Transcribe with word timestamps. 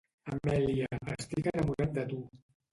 Amèlia, 0.37 0.89
estic 1.17 1.53
enamorat 1.53 1.97
de 2.01 2.09
tu. 2.11 2.21